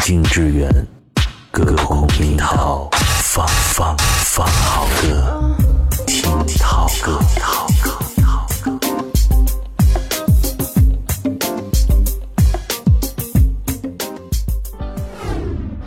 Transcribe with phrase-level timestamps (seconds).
[0.00, 0.68] 经之源，
[1.50, 2.88] 隔空听涛，
[3.22, 5.54] 放放放好歌，
[6.06, 7.20] 听涛歌。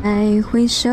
[0.04, 0.90] 再回首，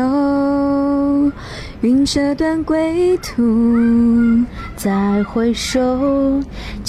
[1.81, 4.43] 云遮断归途。
[4.75, 5.79] 再回首，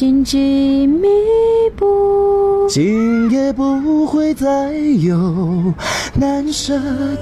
[0.02, 1.06] 荆棘密
[1.76, 2.66] 布。
[2.68, 5.72] 今夜不会再有
[6.12, 6.76] 难舍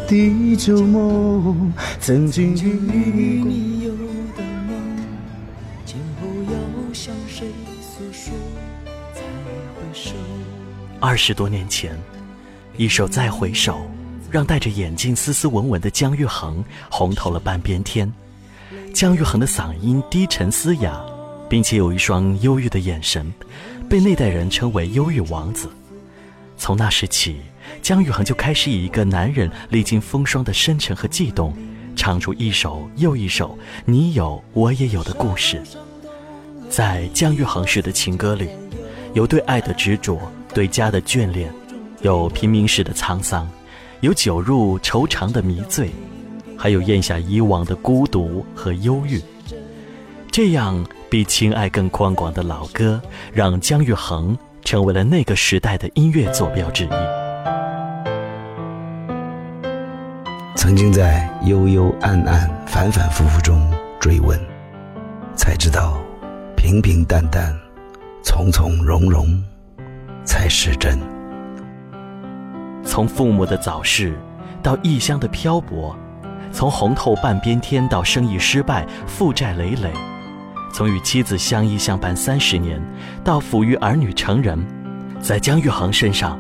[0.09, 3.91] 的旧梦，曾经与你有
[4.35, 4.75] 的梦，
[5.85, 7.49] 今后要向谁
[7.83, 8.33] 诉说？
[9.13, 9.21] 再
[9.75, 10.13] 回首，
[11.01, 11.95] 二十多年前，
[12.79, 13.75] 一首《再回首》，
[14.31, 18.11] 让戴着眼镜、斯斯文文的姜育恒红透了半边天。
[18.95, 20.99] 姜育恒的嗓音低沉嘶哑，
[21.51, 23.31] 并且有一双忧郁的眼神，
[23.89, 25.69] 被那代人称为“忧郁王子”。
[26.57, 27.41] 从那时起，
[27.83, 31.53] 姜育恒就开始以一个男人历经风霜的深沉和悸动，
[31.97, 35.61] 唱出一首又一首“你有我也有”的故事。
[36.69, 38.49] 在姜育恒式的情歌里，
[39.13, 40.21] 有对爱的执着，
[40.55, 41.53] 对家的眷恋，
[42.03, 43.51] 有平民式的沧桑，
[44.03, 45.91] 有酒入愁肠的迷醉。
[46.57, 49.19] 还有咽下以往的孤独和忧郁，
[50.31, 56.91] 这样比情爱更宽广的老歌，让姜育恒成为了那个时代的音乐坐标之一。
[60.55, 63.61] 曾经在幽幽暗暗、反反复复中
[63.99, 64.39] 追问，
[65.35, 65.99] 才知道
[66.57, 67.53] 平平淡淡、
[68.23, 69.43] 从从容容
[70.25, 70.97] 才是真。
[72.85, 74.17] 从父母的早逝，
[74.63, 75.97] 到异乡的漂泊。
[76.53, 79.93] 从红透半边天到生意失败、负债累累，
[80.73, 82.81] 从与妻子相依相伴三十年
[83.25, 84.59] 到抚育儿女成人，
[85.21, 86.39] 在姜育恒身上，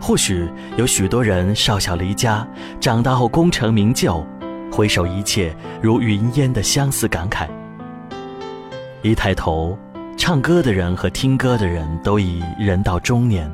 [0.00, 2.46] 或许有许多人少小离家，
[2.80, 4.24] 长大后功成名就，
[4.70, 7.48] 回首一切如云烟的相似感慨。
[9.02, 9.78] 一抬头，
[10.16, 13.50] 唱歌的人和听歌的人都已人到中年，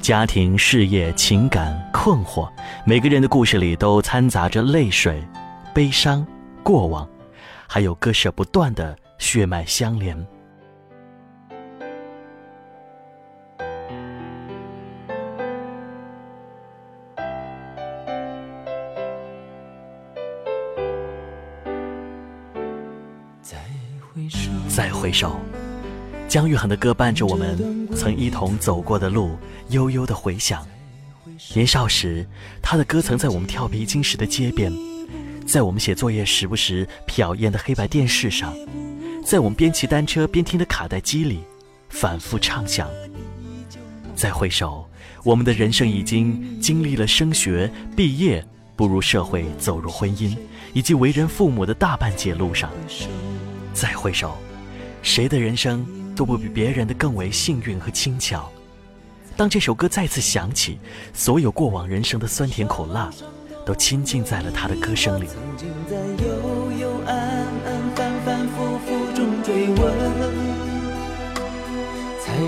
[0.00, 2.48] 家庭、事业、情感、困惑，
[2.84, 5.22] 每个人的故事里都掺杂着泪水。
[5.74, 6.24] 悲伤，
[6.62, 7.06] 过往，
[7.66, 10.16] 还有割舍不断的血脉相连。
[23.42, 23.56] 再
[24.12, 25.40] 回首，再回首，
[26.28, 29.36] 姜育恒的歌伴着我们曾一同走过的路，
[29.68, 30.66] 悠悠的回响。
[31.54, 32.26] 年少时，
[32.62, 34.72] 他的歌曾在我们跳皮筋时的街边。
[35.46, 38.52] 在我们写作业时不时瞟一眼的黑白电视上，
[39.26, 41.40] 在我们边骑单车边听的卡带机里，
[41.88, 42.88] 反复唱响。
[44.14, 44.88] 再回首，
[45.24, 50.38] 我们的人生已经经历了升学、毕业、步入社会、走入婚姻，
[50.72, 52.70] 以及为人父母的大半截路上。
[53.74, 54.36] 再回首，
[55.02, 55.84] 谁的人生
[56.14, 58.48] 都不比别人的更为幸运和轻巧。
[59.36, 60.78] 当这首歌再次响起，
[61.12, 63.10] 所有过往人生的酸甜苦辣。
[63.66, 65.26] 都倾尽在了他的歌声里。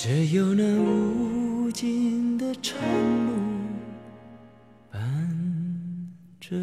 [0.00, 2.78] 只有那无尽的长
[3.26, 3.32] 路
[4.92, 5.02] 伴
[6.40, 6.56] 着。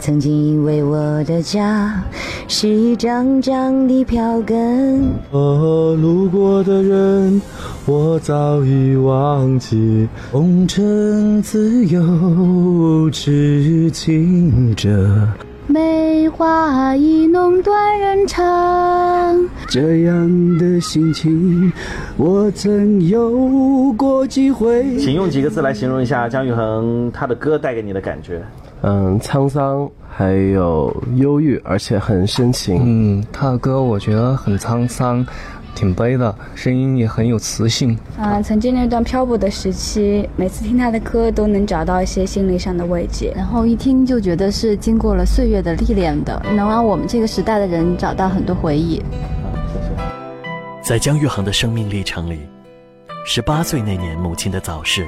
[0.00, 2.02] 曾经以为我的家
[2.48, 5.02] 是一张张的票根，
[5.32, 7.42] 哦，路过的人，
[7.84, 10.08] 我早已忘记。
[10.30, 15.28] 红尘自有痴情者，
[15.66, 19.48] 梅花易弄断人肠。
[19.68, 21.72] 这样的心情，
[22.16, 24.98] 我曾有过几回。
[24.98, 28.42] 请用几个字来形容一下姜育恒他的歌带给你的感觉。
[28.82, 32.80] 嗯，沧桑，还有忧郁，而且很深情。
[32.84, 35.24] 嗯，他的歌我觉得很沧桑，
[35.74, 37.98] 挺悲的，声音也很有磁性。
[38.18, 43.32] 啊、曾经那段漂泊的时期，每次听他的歌都能找到一些心理上的慰藉。
[43.34, 48.96] 然后一听就觉得是经过了岁月的历练的，能让我们这个时代的人找到很多回忆。
[49.66, 49.90] 谢谢
[50.82, 52.40] 在姜育恒的生命历程里，
[53.24, 55.06] 十八岁那年母亲的早逝，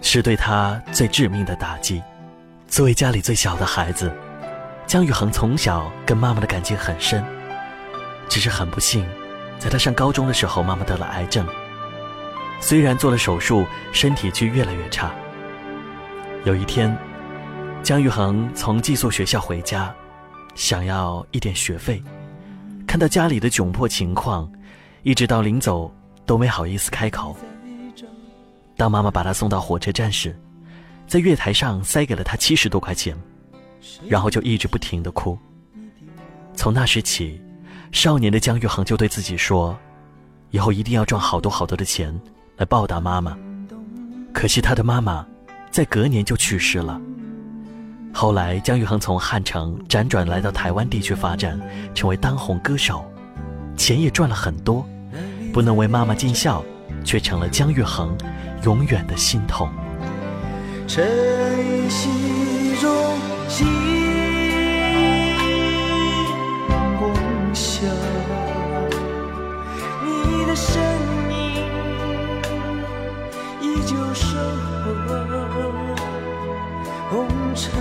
[0.00, 2.02] 是对他最致命的打击。
[2.68, 4.10] 作为家里最小的孩子，
[4.86, 7.22] 姜育恒从小跟妈妈的感情很深。
[8.26, 9.04] 只是很不幸，
[9.58, 11.46] 在他上高中的时候，妈妈得了癌症。
[12.60, 15.14] 虽然做了手术，身体却越来越差。
[16.44, 16.96] 有一天，
[17.82, 19.94] 姜育恒从寄宿学校回家，
[20.54, 22.02] 想要一点学费，
[22.86, 24.50] 看到家里的窘迫情况，
[25.02, 25.92] 一直到临走
[26.24, 27.36] 都没好意思开口。
[28.76, 30.38] 当妈妈把他送到火车站时，
[31.06, 33.16] 在月台上塞给了他七十多块钱，
[34.08, 35.38] 然后就一直不停的哭。
[36.54, 37.40] 从那时起，
[37.94, 39.78] 少年的姜育恒就对自己说
[40.50, 42.12] ：“以后一定要赚好多好多的钱
[42.56, 43.38] 来报答妈妈。”
[44.34, 45.24] 可惜他的妈妈
[45.70, 47.00] 在隔年就去世了。
[48.12, 51.58] 后来，姜育恒从汉城辗转来到台湾地区发展，
[51.94, 53.08] 成为当红歌手，
[53.76, 54.84] 钱也赚了很多，
[55.52, 56.64] 不能为妈妈尽孝，
[57.04, 58.12] 却成了姜育恒
[58.64, 59.70] 永远的心痛。
[60.88, 62.90] 晨曦中
[70.54, 70.80] 生
[71.26, 71.64] 命
[73.60, 75.72] 依旧守候，
[77.10, 77.72] 红尘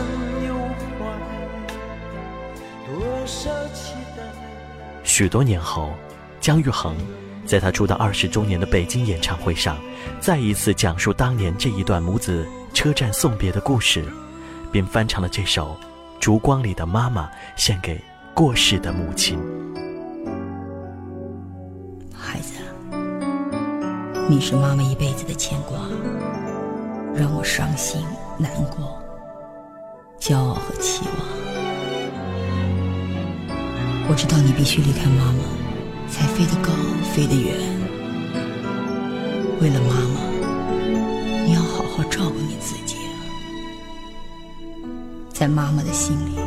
[0.47, 0.55] 有
[0.97, 1.05] 怀，
[2.87, 4.23] 多少期待。
[5.03, 5.93] 许多年后，
[6.41, 6.95] 姜育恒
[7.45, 9.77] 在他出道二十周年的北京演唱会上，
[10.19, 14.03] 再一次讲述当年这一段母子车站送别的故事，
[14.71, 15.77] 并翻唱了这首
[16.19, 18.01] 《烛光里的妈妈》，献给
[18.33, 19.37] 过世的母亲。
[24.29, 25.77] 你是妈妈一辈子的牵挂，
[27.13, 28.01] 让我伤心
[28.37, 28.97] 难过，
[30.19, 31.27] 骄傲和期望。
[34.07, 35.43] 我知道你必须离开妈妈，
[36.09, 36.71] 才飞得高，
[37.13, 37.53] 飞得远。
[39.61, 40.21] 为了妈妈，
[41.45, 42.95] 你要好好照顾你自己。
[45.33, 46.37] 在妈妈的心里，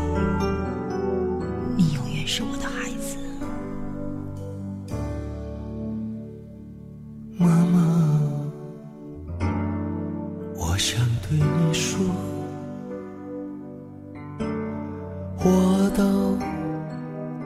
[15.48, 16.04] 我到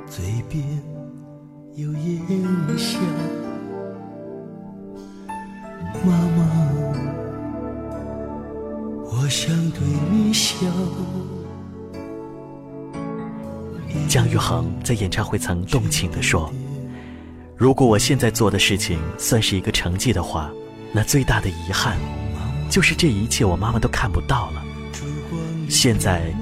[0.08, 0.64] 嘴边
[1.74, 2.98] 有咽下。
[6.02, 6.38] 妈妈，
[9.04, 9.80] 我想对
[10.10, 10.66] 你笑。
[14.08, 16.50] 姜育恒在演唱会曾动情地说
[17.54, 20.50] ：“如果我现在做的事情算是一个成绩的话，
[20.90, 21.98] 那最大的遗憾，
[22.70, 24.62] 就是这一切我妈妈都看不到了。
[25.68, 26.34] 现在，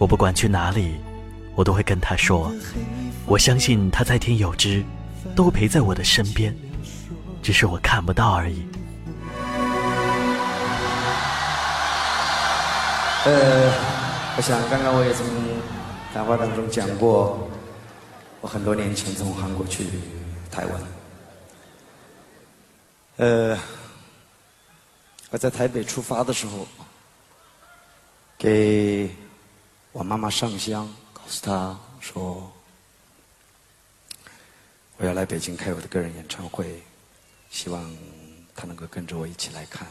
[0.00, 0.94] 我不管去哪里，
[1.54, 2.50] 我都会跟他说，
[3.26, 4.82] 我相信他在天有知，
[5.36, 6.56] 都陪在我的身边，
[7.42, 8.66] 只是我看不到而已。”
[13.26, 13.70] 呃，
[14.38, 15.26] 我想刚刚我也从
[16.14, 17.46] 谈话当中讲过，
[18.40, 19.84] 我很多年前从韩国去
[20.50, 20.80] 台湾，
[23.18, 23.58] 呃，
[25.28, 26.66] 我在台北出发的时候，
[28.38, 29.10] 给
[29.92, 32.50] 我妈妈上香，告诉她说
[34.96, 36.80] 我要来北京开我的个人演唱会，
[37.50, 37.96] 希望
[38.54, 39.88] 她能够跟着我一起来看。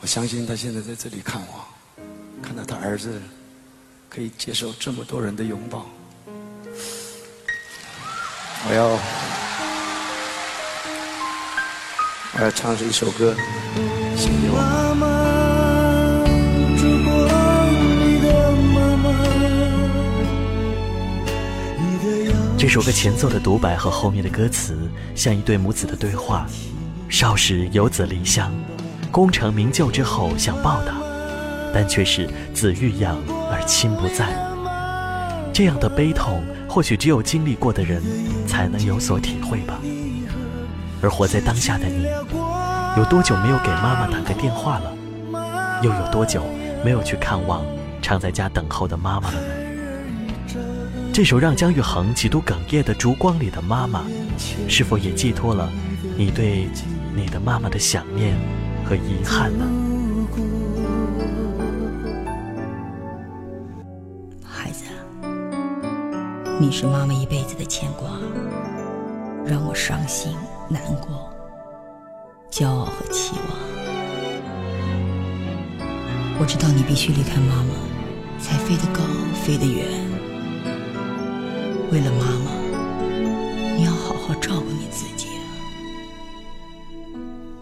[0.00, 1.64] 我相信她现在在这里看我，
[2.42, 3.22] 看到她儿子
[4.10, 5.86] 可以接受这么多人的拥抱。
[8.68, 8.88] 我要，
[12.34, 13.34] 我要唱这一首歌，
[14.16, 14.58] 献给我
[22.68, 24.78] 这首歌前奏的独白和后面的歌词，
[25.14, 26.46] 像一对母子的对话。
[27.08, 28.52] 少时游子离乡，
[29.10, 30.92] 功成名就之后想报答，
[31.72, 33.16] 但却是子欲养
[33.50, 34.36] 而亲不在。
[35.50, 38.02] 这样的悲痛，或许只有经历过的人
[38.46, 39.80] 才能有所体会吧。
[41.00, 42.06] 而活在当下的你，
[42.98, 44.92] 有多久没有给妈妈打个电话了？
[45.82, 46.44] 又有多久
[46.84, 47.64] 没有去看望
[48.02, 49.57] 常在家等候的妈妈了呢？
[51.18, 54.04] 这首让姜育恒几度哽咽的《烛光里的妈妈》，
[54.70, 55.68] 是否也寄托了
[56.16, 56.68] 你对
[57.12, 58.38] 你的妈妈的想念
[58.84, 59.66] 和遗憾呢？
[64.44, 64.84] 孩子，
[66.60, 68.10] 你是妈妈一辈子的牵挂，
[69.44, 70.36] 让我伤心
[70.68, 71.28] 难过，
[72.48, 73.58] 骄傲和期望。
[76.38, 77.74] 我知道你必须离开妈妈，
[78.38, 79.02] 才飞得高，
[79.42, 79.97] 飞得远。
[81.90, 82.50] 为了妈妈，
[83.76, 85.40] 你要好好照顾你自己啊。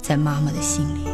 [0.03, 1.05] 在妈妈的心里，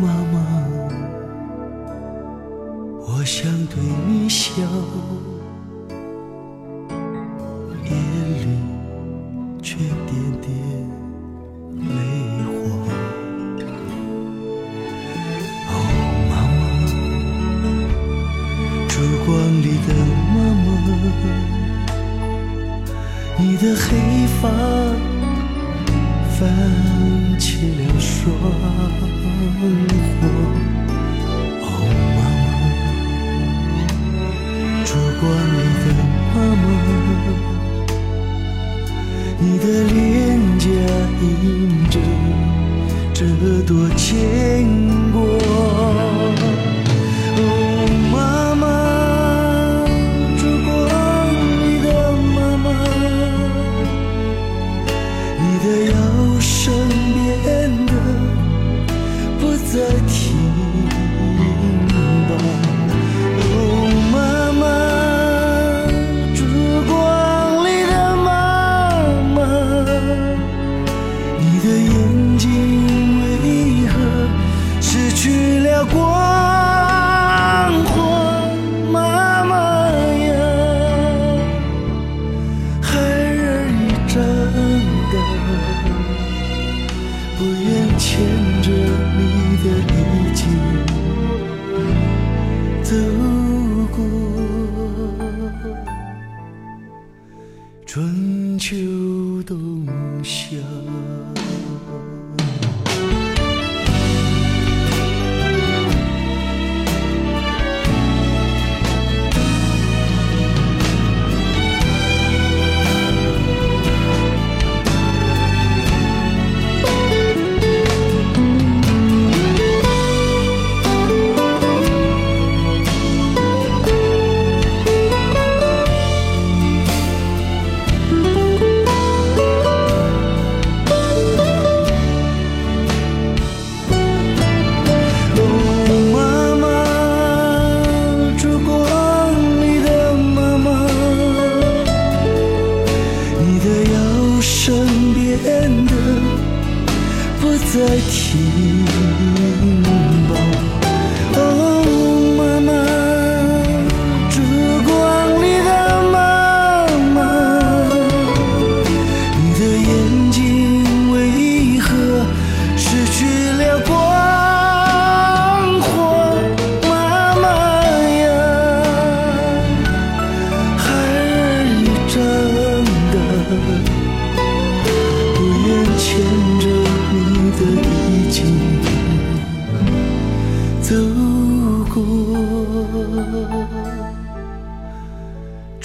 [0.00, 0.34] 妈妈，
[3.06, 3.74] 我想对
[4.06, 4.62] 你笑，
[7.84, 7.90] 眼
[8.40, 8.42] 里
[9.60, 10.48] 却点点
[11.76, 11.92] 泪
[12.46, 12.50] 花。
[15.68, 15.72] 哦，
[16.30, 16.60] 妈妈，
[18.88, 18.92] 烛
[19.26, 19.28] 光
[19.60, 19.88] 里的
[20.32, 20.68] 妈妈，
[23.38, 23.88] 你的黑
[24.40, 24.48] 发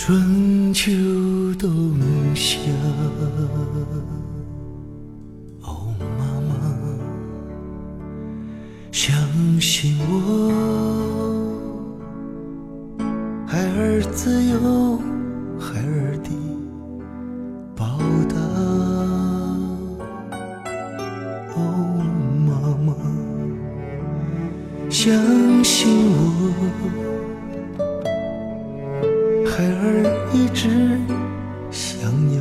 [0.06, 0.92] 春秋
[1.58, 1.98] 冬
[2.36, 2.60] 夏
[5.62, 6.54] 哦妈妈
[8.92, 9.12] 相
[9.60, 10.52] 信我
[13.48, 14.85] 孩儿自有
[29.56, 31.00] 孩儿一直
[31.72, 32.35] 想你。